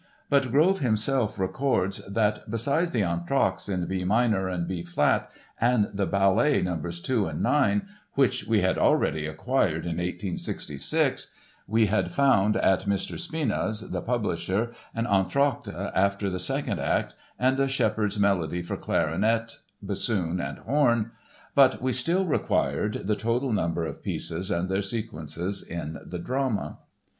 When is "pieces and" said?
24.01-24.67